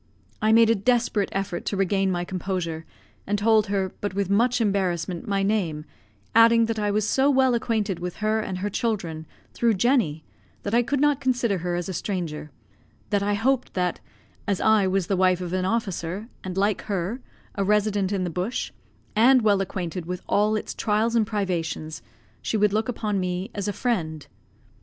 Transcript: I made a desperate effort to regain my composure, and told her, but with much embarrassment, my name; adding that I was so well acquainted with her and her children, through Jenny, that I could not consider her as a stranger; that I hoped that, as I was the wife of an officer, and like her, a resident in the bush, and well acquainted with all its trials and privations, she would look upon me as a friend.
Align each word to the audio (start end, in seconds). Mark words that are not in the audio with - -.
I 0.41 0.51
made 0.51 0.71
a 0.71 0.73
desperate 0.73 1.29
effort 1.31 1.63
to 1.67 1.77
regain 1.77 2.09
my 2.09 2.25
composure, 2.25 2.87
and 3.27 3.37
told 3.37 3.67
her, 3.67 3.93
but 4.01 4.15
with 4.15 4.31
much 4.31 4.59
embarrassment, 4.59 5.27
my 5.27 5.43
name; 5.43 5.85
adding 6.33 6.65
that 6.65 6.79
I 6.79 6.89
was 6.89 7.07
so 7.07 7.29
well 7.29 7.53
acquainted 7.53 7.99
with 7.99 8.15
her 8.15 8.39
and 8.39 8.57
her 8.57 8.69
children, 8.71 9.27
through 9.53 9.75
Jenny, 9.75 10.25
that 10.63 10.73
I 10.73 10.81
could 10.81 10.99
not 10.99 11.21
consider 11.21 11.59
her 11.59 11.75
as 11.75 11.87
a 11.87 11.93
stranger; 11.93 12.49
that 13.11 13.21
I 13.21 13.35
hoped 13.35 13.75
that, 13.75 13.99
as 14.47 14.59
I 14.59 14.87
was 14.87 15.05
the 15.05 15.15
wife 15.15 15.39
of 15.39 15.53
an 15.53 15.65
officer, 15.65 16.29
and 16.43 16.57
like 16.57 16.81
her, 16.85 17.21
a 17.53 17.63
resident 17.63 18.11
in 18.11 18.23
the 18.23 18.31
bush, 18.31 18.71
and 19.15 19.43
well 19.43 19.61
acquainted 19.61 20.07
with 20.07 20.23
all 20.27 20.55
its 20.55 20.73
trials 20.73 21.15
and 21.15 21.27
privations, 21.27 22.01
she 22.41 22.57
would 22.57 22.73
look 22.73 22.89
upon 22.89 23.19
me 23.19 23.51
as 23.53 23.67
a 23.67 23.71
friend. 23.73 24.25